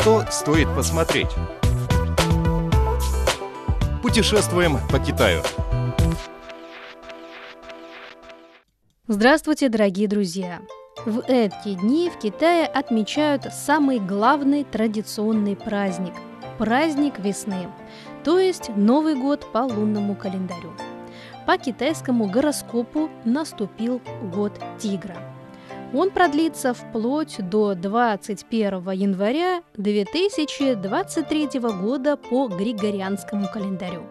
что 0.00 0.24
стоит 0.30 0.66
посмотреть? 0.74 1.28
Путешествуем 4.02 4.78
по 4.90 4.98
Китаю. 4.98 5.42
Здравствуйте, 9.06 9.68
дорогие 9.68 10.08
друзья! 10.08 10.60
В 11.04 11.22
эти 11.28 11.74
дни 11.74 12.08
в 12.08 12.18
Китае 12.18 12.64
отмечают 12.64 13.52
самый 13.52 13.98
главный 13.98 14.64
традиционный 14.64 15.54
праздник– 15.54 16.14
праздник 16.58 17.18
весны, 17.18 17.68
то 18.24 18.38
есть 18.38 18.70
Новый 18.74 19.16
год 19.16 19.52
по 19.52 19.58
лунному 19.58 20.14
календарю. 20.14 20.72
По 21.46 21.58
китайскому 21.58 22.26
гороскопу 22.26 23.10
наступил 23.26 24.00
год 24.32 24.58
тигра. 24.78 25.29
Он 25.92 26.10
продлится 26.10 26.72
вплоть 26.72 27.36
до 27.38 27.74
21 27.74 28.90
января 28.92 29.62
2023 29.76 31.60
года 31.60 32.16
по 32.16 32.46
Григорианскому 32.46 33.48
календарю. 33.52 34.04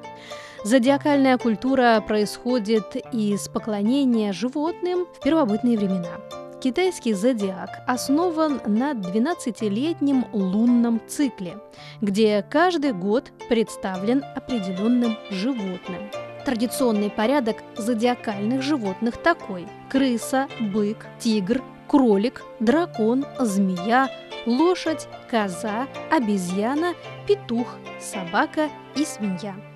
Зодиакальная 0.65 1.37
культура 1.37 2.03
происходит 2.05 2.97
из 3.13 3.47
поклонения 3.47 4.33
животным 4.33 5.07
в 5.13 5.23
первобытные 5.23 5.77
времена. 5.77 6.19
Китайский 6.61 7.13
зодиак 7.13 7.69
основан 7.87 8.59
на 8.65 8.91
12-летнем 8.91 10.25
лунном 10.33 10.99
цикле, 11.07 11.59
где 12.01 12.45
каждый 12.49 12.91
год 12.91 13.31
представлен 13.47 14.25
определенным 14.35 15.15
животным. 15.31 16.09
Традиционный 16.45 17.09
порядок 17.09 17.57
зодиакальных 17.77 18.61
животных 18.61 19.17
такой– 19.17 19.67
крыса, 19.89 20.47
бык, 20.59 21.05
тигр, 21.19 21.61
кролик, 21.87 22.43
дракон, 22.59 23.25
змея, 23.39 24.09
лошадь, 24.45 25.07
коза, 25.29 25.87
обезьяна, 26.11 26.93
петух, 27.27 27.67
собака 27.99 28.69
и 28.95 29.05
свинья– 29.05 29.55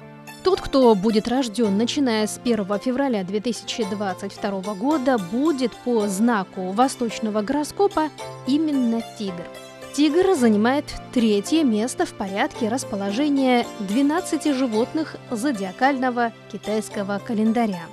тот, 0.44 0.60
кто 0.60 0.94
будет 0.94 1.30
рожден, 1.30 1.78
начиная 1.78 2.28
с 2.28 2.38
1 2.44 2.66
февраля 2.80 3.24
2022 3.24 4.74
года, 4.74 5.18
будет 5.18 5.72
по 5.72 6.08
знаку 6.10 6.72
восточного 6.72 7.42
гороскопа 7.42 8.10
именно 8.46 9.02
тигр. 9.18 9.46
Тигр 9.94 10.36
занимает 10.36 10.86
третье 11.14 11.64
место 11.64 12.06
в 12.06 12.14
порядке 12.14 12.68
расположения 12.68 13.66
12 13.80 14.56
животных 14.56 15.16
зодиакального 15.30 16.34
китайского 16.52 17.20
календаря. 17.20 17.84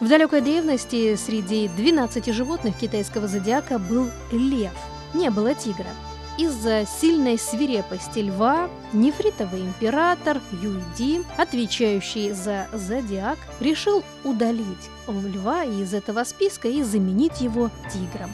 В 0.00 0.08
далекой 0.08 0.40
древности 0.40 1.14
среди 1.14 1.68
12 1.68 2.34
животных 2.34 2.76
китайского 2.76 3.28
зодиака 3.28 3.78
был 3.78 4.10
лев, 4.32 4.72
не 5.14 5.30
было 5.30 5.54
тигра– 5.54 5.86
из-за 6.38 6.86
сильной 6.86 7.38
свирепости 7.38 8.20
льва 8.20 8.70
нефритовый 8.94 9.60
император 9.60 10.40
Юйди, 10.62 11.20
отвечающий 11.36 12.32
за 12.32 12.68
зодиак, 12.72 13.38
решил 13.60 14.02
удалить 14.24 14.90
льва 15.06 15.64
из 15.64 15.92
этого 15.92 16.24
списка 16.24 16.68
и 16.68 16.82
заменить 16.82 17.42
его 17.42 17.70
тигром. 17.92 18.30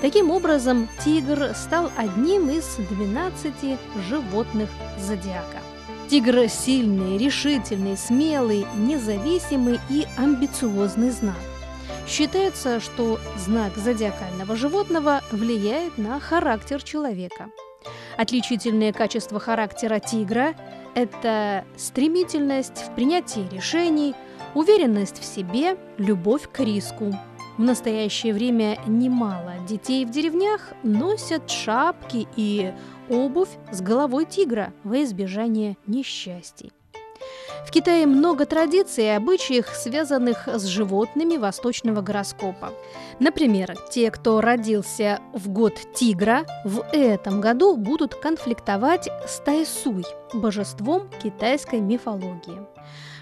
Таким 0.00 0.30
образом, 0.30 0.88
тигр 1.04 1.54
стал 1.56 1.90
одним 1.96 2.50
из 2.50 2.76
12 2.76 3.78
животных 4.08 4.70
зодиака. 4.96 5.58
Тигр– 6.08 6.48
сильный, 6.48 7.18
решительный, 7.18 7.96
смелый, 7.96 8.64
независимый 8.76 9.80
и 9.90 10.06
амбициозный 10.16 11.10
знак. 11.10 11.36
Считается, 12.06 12.80
что 12.80 13.18
знак 13.36 13.76
зодиакального 13.76 14.56
животного 14.56 15.20
влияет 15.32 15.98
на 15.98 16.20
характер 16.20 16.82
человека. 16.82 17.50
Отличительные 18.16 18.92
качества 18.92 19.40
характера 19.40 19.98
тигра– 19.98 20.54
это 20.94 21.64
стремительность 21.76 22.84
в 22.86 22.94
принятии 22.94 23.46
решений, 23.52 24.14
уверенность 24.54 25.20
в 25.20 25.24
себе, 25.24 25.76
любовь 25.98 26.48
к 26.50 26.60
риску. 26.60 27.12
В 27.58 27.60
настоящее 27.60 28.32
время 28.32 28.78
немало 28.86 29.54
детей 29.68 30.06
в 30.06 30.10
деревнях 30.10 30.72
носят 30.84 31.50
шапки 31.50 32.28
и 32.36 32.72
обувь 33.10 33.48
с 33.72 33.80
головой 33.80 34.26
тигра 34.26 34.72
во 34.84 35.02
избежание 35.02 35.76
несчастий. 35.88 36.70
В 37.66 37.72
Китае 37.72 38.06
много 38.06 38.46
традиций 38.46 39.06
и 39.06 39.08
обычаев, 39.08 39.66
связанных 39.66 40.46
с 40.46 40.66
животными 40.66 41.36
восточного 41.36 42.00
гороскопа. 42.00 42.72
Например, 43.18 43.74
те, 43.90 44.12
кто 44.12 44.40
родился 44.40 45.18
в 45.34 45.48
год 45.48 45.74
тигра, 45.94 46.46
в 46.64 46.86
этом 46.92 47.40
году 47.40 47.76
будут 47.76 48.14
конфликтовать 48.14 49.08
с 49.26 49.40
Тайсуй, 49.40 50.04
божеством 50.32 51.10
китайской 51.20 51.80
мифологии. 51.80 52.60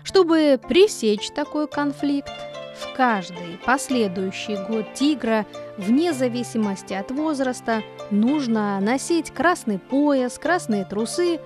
Чтобы 0.05 0.61
пресечь 0.69 1.31
такой 1.31 1.67
конфликт, 1.67 2.31
в 2.79 2.95
каждый 2.95 3.59
последующий 3.65 4.57
год 4.69 4.95
тигра, 4.95 5.47
вне 5.77 6.13
зависимости 6.13 6.93
от 6.95 7.11
возраста, 7.11 7.83
нужно 8.11 8.79
носить 8.81 9.31
красный 9.31 9.79
пояс, 9.79 10.39
красные 10.39 10.85
трусы, 10.85 11.41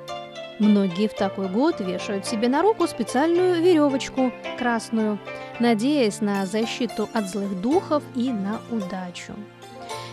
Многие 0.61 1.09
в 1.09 1.15
такой 1.15 1.49
год 1.49 1.81
вешают 1.81 2.27
себе 2.27 2.47
на 2.49 2.61
руку 2.61 2.87
специальную 2.87 3.63
веревочку 3.63 4.31
красную, 4.59 5.19
надеясь 5.59 6.21
на 6.21 6.45
защиту 6.45 7.09
от 7.15 7.31
злых 7.31 7.59
духов 7.62 8.03
и 8.15 8.31
на 8.31 8.61
удачу. 8.71 9.33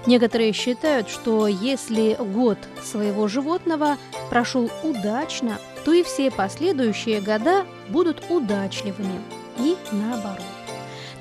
Некоторые 0.05 0.53
считают, 0.53 1.09
что 1.09 1.47
если 1.47 2.15
год 2.17 2.57
своего 2.81 3.27
животного 3.27 3.97
прошел 4.29 4.71
удачно, 4.83 5.59
то 5.83 5.91
и 5.91 6.01
все 6.01 6.31
последующие 6.31 7.19
года 7.19 7.65
будут 7.89 8.23
удачливыми 8.29 9.21
и 9.59 9.75
наоборот. 9.91 10.56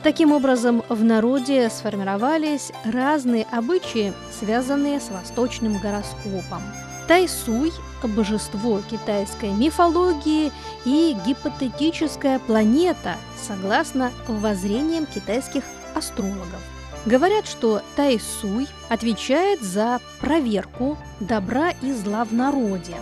Таким 0.07 0.31
образом, 0.31 0.85
в 0.89 1.03
народе 1.03 1.69
сформировались 1.69 2.71
разные 2.85 3.45
обычаи, 3.51 4.13
связанные 4.31 5.01
с 5.01 5.09
восточным 5.11 5.81
гороскопом– 5.81 6.63
Тайсуй– 7.09 7.73
божество 8.05 8.81
китайской 8.89 9.51
мифологии 9.51 10.53
и 10.85 11.17
гипотетическая 11.27 12.39
планета, 12.39 13.17
согласно 13.37 14.13
воззрениям 14.29 15.07
китайских 15.07 15.65
астрологов. 15.93 16.63
Говорят, 17.05 17.49
что 17.49 17.83
Тайсуй 17.97 18.69
отвечает 18.89 19.61
за 19.61 19.99
проверку 20.21 20.97
добра 21.19 21.71
и 21.83 21.91
зла 21.91 22.25
в 22.25 22.33
народе, 22.33 22.95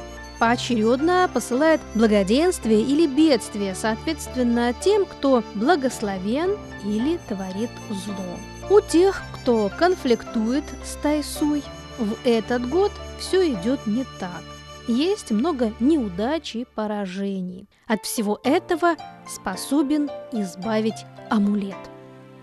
поочередно 0.45 1.31
посылает 1.33 1.81
благоденствие 1.95 2.83
или 2.83 3.07
бедствие, 3.07 3.75
соответственно, 3.75 4.75
тем, 4.75 5.07
кто 5.07 5.43
благословен 5.55 6.59
или 6.85 7.19
творит 7.27 7.71
зло. 7.89 8.69
У 8.69 8.83
тех, 8.83 9.23
кто 9.33 9.71
конфликтует 9.79 10.65
с 10.85 10.97
Тайсуй, 10.97 11.63
в 11.99 12.15
этот 12.27 12.69
год 12.69 12.93
все 13.19 13.55
идет 13.55 13.87
не 13.87 14.05
так. 14.21 14.43
Есть 14.87 15.31
много 15.31 15.73
неудач 15.81 16.57
и 16.57 16.67
поражений. 16.75 17.67
От 17.87 18.05
всего 18.05 18.39
этого 18.45 18.97
способен 19.27 20.11
избавить 20.31 21.07
амулет. 21.31 21.75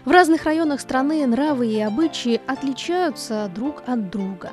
В 0.06 0.10
разных 0.10 0.46
районах 0.46 0.82
страны 0.82 1.28
нравы 1.28 1.68
и 1.68 1.80
обычаи 1.80 2.42
отличаются 2.48 3.48
друг 3.54 3.84
от 3.86 4.10
друга. 4.10 4.50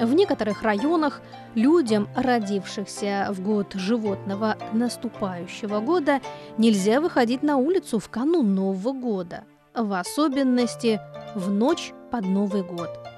В 0.00 0.12
некоторых 0.14 0.62
районах 0.62 1.22
людям, 1.54 2.08
родившихся 2.14 3.28
в 3.30 3.40
год 3.40 3.72
животного 3.74 4.56
наступающего 4.72 5.80
года, 5.80 6.20
нельзя 6.58 7.00
выходить 7.00 7.42
на 7.42 7.56
улицу 7.56 7.98
в 7.98 8.08
канун 8.08 8.54
Нового 8.54 8.92
года, 8.92 9.44
в 9.74 9.92
особенности 9.98 11.00
в 11.34 11.50
ночь 11.50 11.92
под 12.10 12.26
Новый 12.26 12.62
год– 12.62 12.90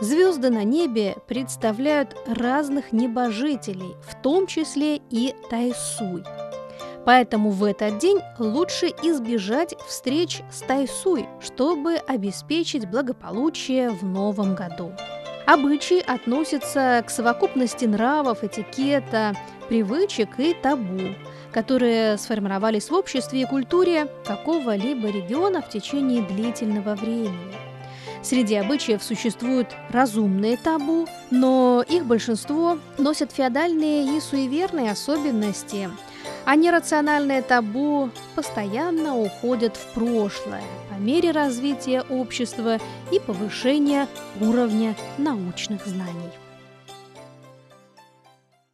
Звезды 0.00 0.50
на 0.50 0.64
небе 0.64 1.16
представляют 1.28 2.16
разных 2.26 2.92
небожителей, 2.92 3.94
в 4.06 4.20
том 4.20 4.46
числе 4.46 4.96
и 5.10 5.34
Тайсуй. 5.50 6.24
Поэтому 7.04 7.50
в 7.50 7.62
этот 7.64 7.98
день 7.98 8.18
лучше 8.38 8.86
избежать 8.86 9.74
встреч 9.86 10.40
с 10.50 10.60
Тайсуй, 10.60 11.28
чтобы 11.40 11.96
обеспечить 11.96 12.88
благополучие 12.90 13.90
в 13.90 14.02
новом 14.04 14.54
году. 14.54 14.92
Обычаи 15.46 16.00
относятся 16.00 17.04
к 17.06 17.10
совокупности 17.10 17.84
нравов, 17.84 18.42
этикета, 18.42 19.36
привычек 19.68 20.38
и 20.38 20.54
табу, 20.54 21.14
которые 21.52 22.16
сформировались 22.16 22.88
в 22.88 22.94
обществе 22.94 23.42
и 23.42 23.44
культуре 23.44 24.08
какого-либо 24.26 25.08
региона 25.08 25.60
в 25.60 25.68
течение 25.68 26.22
длительного 26.22 26.94
времени. 26.94 27.54
Среди 28.22 28.54
обычаев 28.54 29.02
существуют 29.02 29.68
разумные 29.90 30.56
табу, 30.56 31.06
но 31.30 31.84
их 31.86 32.06
большинство 32.06 32.78
носят 32.96 33.30
феодальные 33.32 34.16
и 34.16 34.20
суеверные 34.20 34.92
особенности, 34.92 35.90
а 36.44 36.56
нерациональные 36.56 37.42
табу 37.42 38.10
постоянно 38.34 39.16
уходят 39.16 39.76
в 39.76 39.86
прошлое 39.94 40.62
по 40.90 40.94
мере 41.00 41.30
развития 41.30 42.02
общества 42.08 42.78
и 43.10 43.18
повышения 43.18 44.06
уровня 44.40 44.94
научных 45.18 45.86
знаний. 45.86 46.43